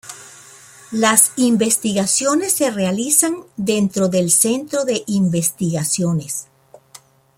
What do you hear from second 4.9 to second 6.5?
investigaciones.